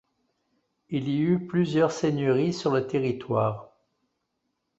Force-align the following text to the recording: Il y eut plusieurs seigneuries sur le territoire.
Il 0.89 1.09
y 1.09 1.19
eut 1.21 1.45
plusieurs 1.45 1.91
seigneuries 1.91 2.53
sur 2.53 2.71
le 2.73 2.87
territoire. 2.87 3.69